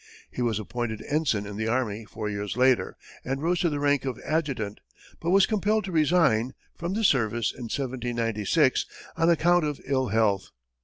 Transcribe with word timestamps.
He 0.31 0.41
was 0.41 0.57
appointed 0.57 1.03
ensign 1.03 1.45
in 1.45 1.57
the 1.57 1.67
army 1.67 2.05
four 2.05 2.27
years 2.27 2.57
later, 2.57 2.97
and 3.23 3.39
rose 3.39 3.59
to 3.59 3.69
the 3.69 3.79
rank 3.79 4.03
of 4.03 4.17
adjutant, 4.25 4.79
but 5.19 5.29
was 5.29 5.45
compelled 5.45 5.83
to 5.83 5.91
resign, 5.91 6.55
from 6.75 6.95
the 6.95 7.03
service 7.03 7.51
in 7.53 7.65
1796, 7.65 8.87
on 9.15 9.29
account 9.29 9.63
of 9.63 9.79
ill 9.85 10.07
health. 10.07 10.49